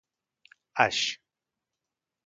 [0.85, 1.01] Aix